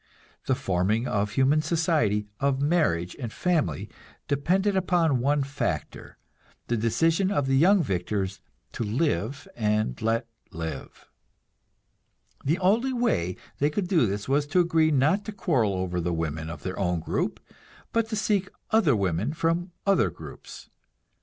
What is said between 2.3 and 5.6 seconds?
of marriage and the family, depended upon one